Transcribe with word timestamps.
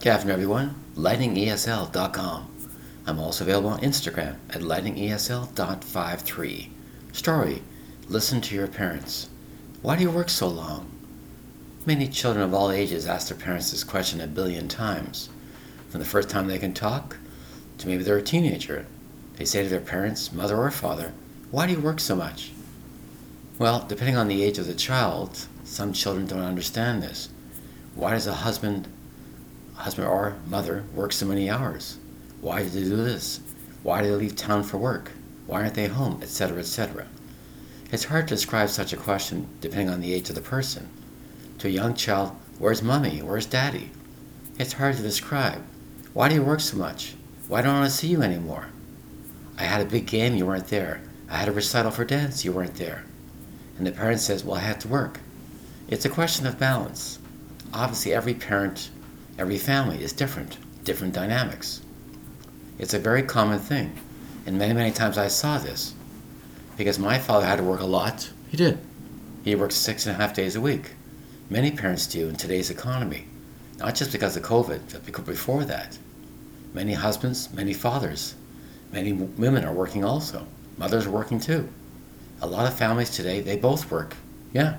Good 0.00 0.12
afternoon, 0.12 0.32
everyone. 0.32 0.74
LightningESL.com. 0.96 2.50
I'm 3.06 3.18
also 3.18 3.44
available 3.44 3.68
on 3.68 3.80
Instagram 3.80 4.36
at 4.48 4.62
lightningesl.53. 4.62 6.68
Story 7.12 7.62
Listen 8.08 8.40
to 8.40 8.54
your 8.54 8.66
parents. 8.66 9.28
Why 9.82 9.96
do 9.96 10.02
you 10.02 10.10
work 10.10 10.30
so 10.30 10.48
long? 10.48 10.90
Many 11.84 12.08
children 12.08 12.42
of 12.42 12.54
all 12.54 12.70
ages 12.70 13.06
ask 13.06 13.28
their 13.28 13.36
parents 13.36 13.72
this 13.72 13.84
question 13.84 14.22
a 14.22 14.26
billion 14.26 14.68
times. 14.68 15.28
From 15.90 16.00
the 16.00 16.06
first 16.06 16.30
time 16.30 16.46
they 16.46 16.58
can 16.58 16.72
talk 16.72 17.18
to 17.76 17.86
maybe 17.86 18.02
they're 18.02 18.16
a 18.16 18.22
teenager, 18.22 18.86
they 19.36 19.44
say 19.44 19.64
to 19.64 19.68
their 19.68 19.80
parents, 19.80 20.32
mother 20.32 20.56
or 20.56 20.70
father, 20.70 21.12
Why 21.50 21.66
do 21.66 21.74
you 21.74 21.80
work 21.80 22.00
so 22.00 22.16
much? 22.16 22.52
Well, 23.58 23.84
depending 23.86 24.16
on 24.16 24.28
the 24.28 24.42
age 24.42 24.56
of 24.56 24.66
the 24.66 24.72
child, 24.72 25.46
some 25.64 25.92
children 25.92 26.26
don't 26.26 26.40
understand 26.40 27.02
this. 27.02 27.28
Why 27.94 28.12
does 28.12 28.26
a 28.26 28.32
husband 28.32 28.88
husband 29.80 30.06
or 30.06 30.36
mother 30.46 30.84
work 30.94 31.12
so 31.12 31.26
many 31.26 31.50
hours? 31.50 31.98
Why 32.40 32.62
do 32.62 32.68
they 32.68 32.84
do 32.84 32.96
this? 32.96 33.40
Why 33.82 34.02
do 34.02 34.08
they 34.08 34.14
leave 34.14 34.36
town 34.36 34.62
for 34.62 34.78
work? 34.78 35.12
Why 35.46 35.62
aren't 35.62 35.74
they 35.74 35.88
home? 35.88 36.20
Etc., 36.22 36.58
etc. 36.58 37.06
It's 37.92 38.04
hard 38.04 38.28
to 38.28 38.34
describe 38.34 38.68
such 38.68 38.92
a 38.92 38.96
question 38.96 39.48
depending 39.60 39.88
on 39.88 40.00
the 40.00 40.14
age 40.14 40.28
of 40.28 40.36
the 40.36 40.40
person. 40.40 40.88
To 41.58 41.68
a 41.68 41.70
young 41.70 41.94
child, 41.94 42.36
where's 42.58 42.82
mommy? 42.82 43.20
Where's 43.20 43.46
daddy? 43.46 43.90
It's 44.58 44.74
hard 44.74 44.96
to 44.96 45.02
describe. 45.02 45.62
Why 46.12 46.28
do 46.28 46.34
you 46.34 46.42
work 46.42 46.60
so 46.60 46.76
much? 46.76 47.14
Why 47.48 47.62
don't 47.62 47.82
I 47.82 47.88
see 47.88 48.08
you 48.08 48.22
anymore? 48.22 48.68
I 49.58 49.64
had 49.64 49.80
a 49.80 49.90
big 49.90 50.06
game, 50.06 50.36
you 50.36 50.46
weren't 50.46 50.68
there. 50.68 51.02
I 51.28 51.36
had 51.36 51.48
a 51.48 51.52
recital 51.52 51.90
for 51.90 52.04
dance, 52.04 52.44
you 52.44 52.52
weren't 52.52 52.76
there. 52.76 53.04
And 53.76 53.86
the 53.86 53.92
parent 53.92 54.20
says, 54.20 54.44
Well, 54.44 54.56
I 54.56 54.60
had 54.60 54.80
to 54.80 54.88
work. 54.88 55.20
It's 55.88 56.04
a 56.04 56.10
question 56.10 56.46
of 56.46 56.58
balance. 56.58 57.18
Obviously, 57.72 58.12
every 58.12 58.34
parent 58.34 58.90
Every 59.38 59.58
family 59.58 60.02
is 60.02 60.12
different, 60.12 60.58
different 60.84 61.14
dynamics. 61.14 61.82
It's 62.78 62.94
a 62.94 62.98
very 62.98 63.22
common 63.22 63.58
thing. 63.58 63.92
And 64.46 64.58
many, 64.58 64.74
many 64.74 64.90
times 64.90 65.18
I 65.18 65.28
saw 65.28 65.58
this. 65.58 65.94
Because 66.76 66.98
my 66.98 67.18
father 67.18 67.46
had 67.46 67.56
to 67.56 67.62
work 67.62 67.80
a 67.80 67.86
lot. 67.86 68.30
He 68.50 68.56
did. 68.56 68.78
He 69.44 69.54
worked 69.54 69.72
six 69.72 70.06
and 70.06 70.14
a 70.14 70.18
half 70.18 70.34
days 70.34 70.56
a 70.56 70.60
week. 70.60 70.92
Many 71.48 71.70
parents 71.70 72.06
do 72.06 72.28
in 72.28 72.36
today's 72.36 72.70
economy. 72.70 73.26
Not 73.78 73.94
just 73.94 74.12
because 74.12 74.36
of 74.36 74.42
COVID, 74.42 74.80
but 74.92 75.04
because 75.04 75.24
before 75.24 75.64
that. 75.64 75.98
Many 76.72 76.94
husbands, 76.94 77.52
many 77.52 77.72
fathers, 77.72 78.34
many 78.92 79.12
women 79.12 79.64
are 79.64 79.72
working 79.72 80.04
also. 80.04 80.46
Mothers 80.78 81.06
are 81.06 81.10
working 81.10 81.40
too. 81.40 81.68
A 82.42 82.46
lot 82.46 82.66
of 82.66 82.78
families 82.78 83.10
today, 83.10 83.40
they 83.40 83.56
both 83.56 83.90
work. 83.90 84.16
Yeah. 84.52 84.76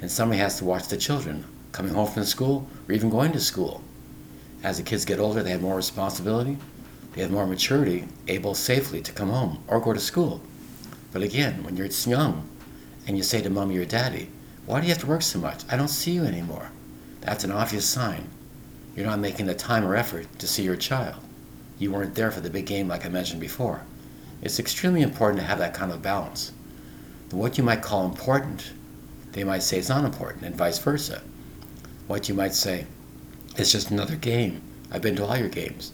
And 0.00 0.10
somebody 0.10 0.40
has 0.40 0.58
to 0.58 0.64
watch 0.64 0.88
the 0.88 0.96
children 0.96 1.44
coming 1.76 1.92
home 1.92 2.10
from 2.10 2.24
school 2.24 2.66
or 2.88 2.94
even 2.94 3.10
going 3.10 3.30
to 3.32 3.38
school. 3.38 3.82
As 4.62 4.78
the 4.78 4.82
kids 4.82 5.04
get 5.04 5.20
older, 5.20 5.42
they 5.42 5.50
have 5.50 5.60
more 5.60 5.76
responsibility, 5.76 6.56
they 7.12 7.20
have 7.20 7.30
more 7.30 7.46
maturity, 7.46 8.08
able 8.28 8.54
safely 8.54 9.02
to 9.02 9.12
come 9.12 9.28
home 9.28 9.62
or 9.68 9.78
go 9.78 9.92
to 9.92 10.00
school. 10.00 10.40
But 11.12 11.22
again, 11.22 11.62
when 11.62 11.76
you're 11.76 11.86
young 11.86 12.48
and 13.06 13.18
you 13.18 13.22
say 13.22 13.42
to 13.42 13.50
mommy 13.50 13.76
or 13.76 13.84
daddy, 13.84 14.30
Why 14.64 14.80
do 14.80 14.86
you 14.86 14.92
have 14.94 15.02
to 15.02 15.06
work 15.06 15.20
so 15.20 15.38
much? 15.38 15.64
I 15.70 15.76
don't 15.76 15.88
see 15.88 16.12
you 16.12 16.24
anymore. 16.24 16.70
That's 17.20 17.44
an 17.44 17.52
obvious 17.52 17.84
sign. 17.84 18.30
You're 18.96 19.04
not 19.04 19.18
making 19.18 19.44
the 19.44 19.54
time 19.54 19.84
or 19.84 19.96
effort 19.96 20.26
to 20.38 20.48
see 20.48 20.62
your 20.62 20.76
child. 20.76 21.20
You 21.78 21.92
weren't 21.92 22.14
there 22.14 22.30
for 22.30 22.40
the 22.40 22.48
big 22.48 22.64
game 22.64 22.88
like 22.88 23.04
I 23.04 23.10
mentioned 23.10 23.42
before. 23.42 23.82
It's 24.40 24.58
extremely 24.58 25.02
important 25.02 25.40
to 25.40 25.46
have 25.46 25.58
that 25.58 25.74
kind 25.74 25.92
of 25.92 26.00
balance. 26.00 26.52
What 27.30 27.58
you 27.58 27.64
might 27.64 27.82
call 27.82 28.06
important, 28.06 28.72
they 29.32 29.44
might 29.44 29.62
say 29.62 29.78
it's 29.78 29.90
not 29.90 30.06
important, 30.06 30.46
and 30.46 30.56
vice 30.56 30.78
versa. 30.78 31.20
What 32.06 32.28
you 32.28 32.34
might 32.34 32.54
say, 32.54 32.86
it's 33.56 33.72
just 33.72 33.90
another 33.90 34.16
game. 34.16 34.62
I've 34.92 35.02
been 35.02 35.16
to 35.16 35.24
all 35.24 35.36
your 35.36 35.48
games. 35.48 35.92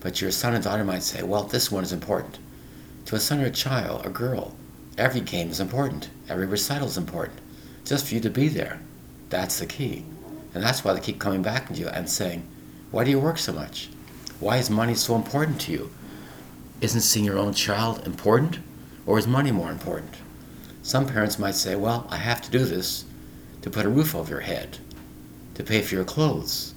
But 0.00 0.20
your 0.20 0.32
son 0.32 0.54
and 0.54 0.64
daughter 0.64 0.84
might 0.84 1.04
say, 1.04 1.22
well, 1.22 1.44
this 1.44 1.70
one 1.70 1.84
is 1.84 1.92
important. 1.92 2.38
To 3.06 3.14
a 3.14 3.20
son 3.20 3.40
or 3.40 3.46
a 3.46 3.50
child, 3.50 4.04
a 4.04 4.10
girl, 4.10 4.56
every 4.98 5.20
game 5.20 5.50
is 5.50 5.60
important. 5.60 6.10
Every 6.28 6.46
recital 6.46 6.88
is 6.88 6.96
important. 6.98 7.38
Just 7.84 8.08
for 8.08 8.14
you 8.14 8.20
to 8.20 8.30
be 8.30 8.48
there. 8.48 8.80
That's 9.30 9.60
the 9.60 9.66
key. 9.66 10.04
And 10.54 10.62
that's 10.64 10.84
why 10.84 10.92
they 10.92 11.00
keep 11.00 11.20
coming 11.20 11.42
back 11.42 11.68
to 11.68 11.74
you 11.74 11.88
and 11.88 12.10
saying, 12.10 12.46
why 12.90 13.04
do 13.04 13.10
you 13.10 13.20
work 13.20 13.38
so 13.38 13.52
much? 13.52 13.88
Why 14.40 14.56
is 14.56 14.68
money 14.68 14.94
so 14.94 15.14
important 15.14 15.60
to 15.62 15.72
you? 15.72 15.90
Isn't 16.80 17.00
seeing 17.02 17.24
your 17.24 17.38
own 17.38 17.54
child 17.54 18.04
important? 18.04 18.58
Or 19.06 19.18
is 19.18 19.28
money 19.28 19.52
more 19.52 19.70
important? 19.70 20.16
Some 20.82 21.06
parents 21.06 21.38
might 21.38 21.54
say, 21.54 21.76
well, 21.76 22.08
I 22.10 22.16
have 22.16 22.42
to 22.42 22.50
do 22.50 22.64
this 22.64 23.04
to 23.62 23.70
put 23.70 23.86
a 23.86 23.88
roof 23.88 24.16
over 24.16 24.30
your 24.30 24.40
head, 24.40 24.78
to 25.54 25.64
pay 25.64 25.82
for 25.82 25.94
your 25.94 26.04
clothes, 26.04 26.74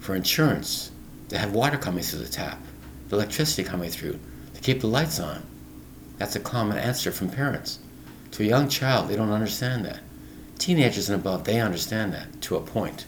for 0.00 0.14
insurance, 0.14 0.90
to 1.28 1.38
have 1.38 1.52
water 1.52 1.76
coming 1.76 2.02
through 2.02 2.20
the 2.20 2.28
tap, 2.28 2.60
the 3.08 3.16
electricity 3.16 3.64
coming 3.64 3.90
through, 3.90 4.18
to 4.54 4.60
keep 4.60 4.80
the 4.80 4.86
lights 4.86 5.18
on. 5.18 5.42
That's 6.18 6.36
a 6.36 6.40
common 6.40 6.78
answer 6.78 7.12
from 7.12 7.30
parents. 7.30 7.78
To 8.32 8.42
a 8.42 8.46
young 8.46 8.68
child, 8.68 9.08
they 9.08 9.16
don't 9.16 9.32
understand 9.32 9.84
that. 9.84 10.00
Teenagers 10.58 11.10
and 11.10 11.20
above, 11.20 11.44
they 11.44 11.60
understand 11.60 12.12
that 12.12 12.40
to 12.42 12.56
a 12.56 12.60
point. 12.60 13.06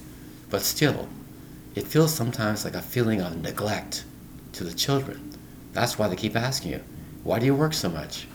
But 0.51 0.63
still, 0.63 1.09
it 1.75 1.87
feels 1.87 2.13
sometimes 2.13 2.65
like 2.65 2.75
a 2.75 2.83
feeling 2.83 3.21
of 3.21 3.41
neglect 3.41 4.05
to 4.53 4.65
the 4.65 4.75
children. 4.75 5.33
That's 5.73 5.99
why 5.99 6.09
they 6.09 6.17
keep 6.17 6.37
asking 6.37 6.73
you, 6.73 6.81
why 7.23 7.39
do 7.39 7.47
you 7.47 7.55
work 7.55 7.75
so 7.75 7.89
much? 7.89 8.27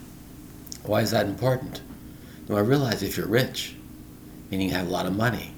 Why 0.84 1.02
is 1.02 1.12
that 1.12 1.26
important? 1.26 1.82
Now 2.48 2.56
I 2.56 2.62
realize 2.62 3.04
if 3.04 3.18
you're 3.18 3.28
rich, 3.28 3.76
meaning 4.50 4.70
you 4.70 4.76
have 4.76 4.88
a 4.88 4.92
lot 4.92 5.06
of 5.06 5.16
money, 5.16 5.54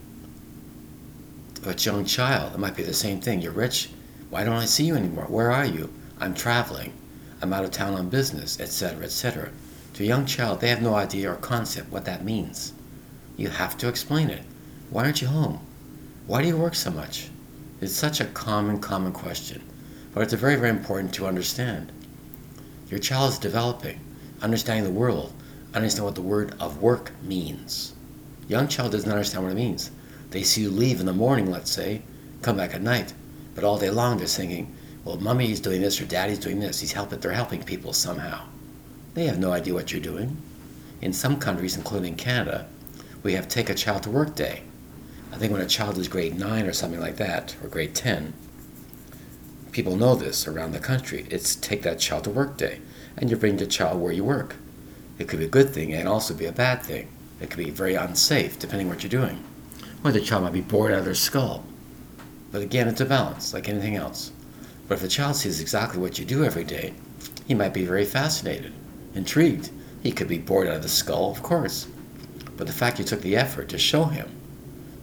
a 1.68 1.76
young 1.76 2.06
child, 2.06 2.54
it 2.54 2.60
might 2.60 2.76
be 2.76 2.84
the 2.84 2.94
same 2.94 3.20
thing. 3.20 3.42
You're 3.42 3.52
rich. 3.52 3.90
Why 4.30 4.44
don't 4.44 4.56
I 4.56 4.66
see 4.66 4.86
you 4.86 4.96
anymore? 4.96 5.26
Where 5.26 5.52
are 5.52 5.66
you? 5.66 5.94
I'm 6.20 6.34
traveling. 6.34 6.94
I'm 7.42 7.54
out 7.54 7.64
of 7.64 7.72
town 7.72 7.94
on 7.94 8.10
business, 8.10 8.60
etc., 8.60 9.04
etc. 9.04 9.52
To 9.94 10.04
a 10.04 10.08
young 10.08 10.26
child, 10.26 10.60
they 10.60 10.70
have 10.70 10.82
no 10.82 10.96
idea 10.96 11.32
or 11.32 11.36
concept 11.36 11.92
what 11.92 12.06
that 12.06 12.26
means. 12.26 12.74
You 13.38 13.50
have 13.50 13.78
to 13.78 13.88
explain 13.88 14.30
it. 14.30 14.44
Why 14.90 15.04
aren't 15.04 15.22
you 15.22 15.28
home? 15.28 15.60
Why 16.28 16.42
do 16.42 16.48
you 16.48 16.58
work 16.58 16.76
so 16.76 16.92
much? 16.92 17.30
It's 17.82 17.94
such 17.94 18.20
a 18.20 18.26
common, 18.26 18.80
common 18.80 19.12
question, 19.12 19.62
but 20.14 20.24
it's 20.24 20.34
very, 20.34 20.56
very 20.56 20.70
important 20.70 21.14
to 21.16 21.28
understand. 21.28 21.92
Your 22.90 23.00
child 23.00 23.34
is 23.34 23.40
developing, 23.40 24.00
understanding 24.42 24.86
the 24.86 25.00
world, 25.00 25.34
understand 25.74 26.06
what 26.06 26.16
the 26.16 26.22
word 26.22 26.56
of 26.60 26.82
work 26.82 27.12
means. 27.22 27.94
Young 28.48 28.68
child 28.68 28.92
doesn't 28.92 29.12
understand 29.12 29.44
what 29.44 29.52
it 29.52 29.56
means. 29.56 29.92
They 30.36 30.44
see 30.44 30.64
you 30.64 30.70
leave 30.70 31.00
in 31.00 31.06
the 31.06 31.14
morning, 31.14 31.50
let's 31.50 31.72
say, 31.72 32.02
come 32.42 32.58
back 32.58 32.76
at 32.76 32.82
night, 32.82 33.14
but 33.56 33.64
all 33.64 33.80
day 33.80 33.90
long 33.90 34.18
they're 34.18 34.28
thinking, 34.28 34.76
well, 35.06 35.16
mummy's 35.16 35.62
doing 35.62 35.80
this 35.80 36.02
or 36.02 36.06
daddy's 36.06 36.40
doing 36.40 36.60
this. 36.60 36.82
He's 36.82 36.92
helping, 36.92 37.22
they're 37.22 37.32
helping 37.32 37.64
people 37.64 37.94
somehow. 37.94 38.46
They 39.14 39.28
have 39.28 39.40
no 39.40 39.54
idea 39.54 39.74
what 39.74 39.94
you're 39.94 40.02
doing. 40.02 40.36
In 41.02 41.14
some 41.14 41.40
countries, 41.40 41.78
including 41.78 42.18
Canada, 42.18 42.68
we 43.24 43.32
have 43.32 43.48
Take 43.48 43.70
a 43.70 43.74
Child 43.74 44.04
to 44.04 44.10
Work 44.10 44.36
Day. 44.36 44.64
I 45.32 45.38
think 45.38 45.54
when 45.54 45.62
a 45.62 45.68
child 45.68 45.98
is 45.98 46.10
grade 46.10 46.38
9 46.38 46.66
or 46.66 46.74
something 46.74 47.00
like 47.00 47.16
that, 47.16 47.56
or 47.64 47.70
grade 47.70 47.96
10, 47.96 48.34
people 49.72 49.96
know 49.96 50.16
this 50.16 50.50
around 50.50 50.74
the 50.74 50.80
country. 50.80 51.28
It's 51.30 51.56
Take 51.56 51.84
That 51.84 52.00
Child 52.00 52.26
to 52.26 52.32
Work 52.32 52.58
Day, 52.58 52.82
and 53.16 53.30
you 53.30 53.38
bring 53.38 53.56
the 53.56 53.66
child 53.66 54.02
where 54.02 54.12
you 54.12 54.26
work. 54.26 54.58
It 55.18 55.30
could 55.30 55.40
be 55.40 55.46
a 55.46 55.48
good 55.48 55.70
thing 55.70 55.94
and 55.94 56.10
also 56.10 56.34
be 56.34 56.46
a 56.46 56.52
bad 56.52 56.84
thing. 56.84 57.08
It 57.40 57.50
could 57.50 57.64
be 57.64 57.70
very 57.70 57.96
unsafe, 57.96 58.60
depending 58.60 58.90
what 58.90 59.02
you're 59.02 59.10
doing 59.10 59.42
the 60.14 60.22
child 60.22 60.44
might 60.44 60.54
be 60.54 60.62
bored 60.62 60.92
out 60.92 61.00
of 61.00 61.06
their 61.06 61.16
skull. 61.16 61.64
But 62.52 62.62
again, 62.62 62.88
it's 62.88 63.02
a 63.02 63.06
balance, 63.06 63.54
like 63.54 63.68
anything 63.68 63.96
else. 63.96 64.32
But 64.88 64.96
if 64.96 65.02
the 65.02 65.08
child 65.08 65.36
sees 65.36 65.60
exactly 65.60 66.00
what 66.00 66.20
you 66.20 66.26
do 66.26 66.44
every 66.44 66.64
day, 66.64 66.94
he 67.48 67.54
might 67.54 67.74
be 67.74 67.86
very 67.86 68.06
fascinated, 68.06 68.74
intrigued. 69.14 69.72
He 70.04 70.12
could 70.12 70.28
be 70.28 70.38
bored 70.38 70.68
out 70.68 70.76
of 70.76 70.84
the 70.84 70.90
skull, 70.90 71.32
of 71.32 71.42
course. 71.42 71.88
But 72.58 72.68
the 72.68 72.74
fact 72.74 73.00
you 73.00 73.06
took 73.06 73.22
the 73.22 73.36
effort 73.36 73.70
to 73.70 73.78
show 73.78 74.06
him, 74.06 74.30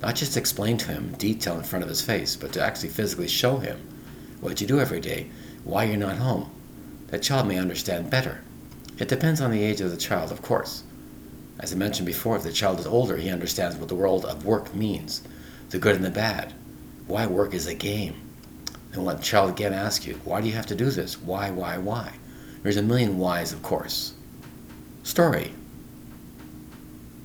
not 0.01 0.15
just 0.15 0.37
explain 0.37 0.79
to 0.79 0.93
him 0.93 1.15
detail 1.19 1.57
in 1.57 1.65
front 1.65 1.83
of 1.83 1.89
his 1.89 2.03
face, 2.03 2.37
but 2.37 2.53
to 2.53 2.63
actually 2.63 2.89
physically 2.89 3.29
show 3.29 3.59
him 3.59 3.81
what 4.41 4.61
you 4.61 4.67
do 4.67 4.81
every 4.81 5.01
day, 5.01 5.29
why 5.65 5.85
you're 5.85 5.97
not 5.97 6.17
home, 6.17 6.51
that 7.09 7.23
child 7.23 7.47
may 7.47 7.59
understand 7.59 8.11
better. 8.11 8.41
It 8.99 9.09
depends 9.09 9.41
on 9.41 9.51
the 9.51 9.63
age 9.63 9.81
of 9.81 9.91
the 9.91 9.97
child, 9.97 10.33
of 10.33 10.43
course. 10.43 10.85
As 11.63 11.73
I 11.73 11.77
mentioned 11.77 12.07
before, 12.07 12.37
if 12.37 12.43
the 12.43 12.53
child 12.53 12.81
is 12.81 12.87
older, 12.87 13.17
he 13.17 13.31
understands 13.31 13.77
what 13.77 13.89
the 13.89 13.95
world 13.95 14.25
of 14.25 14.45
work 14.45 14.75
means 14.75 15.23
the 15.71 15.79
good 15.79 15.97
and 15.97 16.05
the 16.05 16.11
bad. 16.11 16.53
Why 17.07 17.27
work 17.27 17.55
is 17.55 17.67
a 17.67 17.75
game. 17.75 18.15
And 18.93 19.05
let 19.07 19.19
the 19.19 19.23
child 19.23 19.49
again 19.49 19.73
ask 19.73 20.07
you, 20.07 20.21
why 20.25 20.43
do 20.43 20.49
you 20.49 20.53
have 20.53 20.67
to 20.67 20.75
do 20.75 20.91
this? 20.91 21.19
Why, 21.23 21.51
why, 21.51 21.79
why? 21.79 22.13
There's 22.63 22.77
a 22.77 22.83
million 22.83 23.17
whys, 23.17 23.53
of 23.53 23.63
course. 23.63 24.13
Story. 25.03 25.53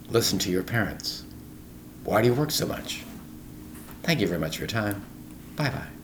Listen 0.10 0.40
to 0.40 0.52
your 0.52 0.64
parents. 0.64 1.24
Why 2.06 2.22
do 2.22 2.30
you 2.30 2.34
work 2.34 2.52
so 2.52 2.66
much? 2.66 3.04
Thank 4.04 4.22
you 4.22 4.28
very 4.28 4.40
much 4.40 4.56
for 4.56 4.62
your 4.62 4.70
time. 4.70 5.04
Bye 5.58 5.70
bye. 5.70 5.97